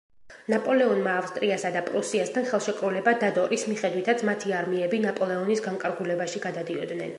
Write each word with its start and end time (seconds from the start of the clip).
ნაპოლეონმა 0.51 1.11
ავსტრიასა 1.23 1.71
და 1.75 1.83
პრუსიასთან 1.89 2.47
ხელშეკრულება 2.53 3.13
დადო, 3.25 3.45
რის 3.53 3.67
მიხედვითაც 3.73 4.25
მათი 4.33 4.57
არმიები 4.63 5.05
ნაპოლეონის 5.07 5.65
განკარგულებაში 5.71 6.47
გადადიოდნენ. 6.51 7.09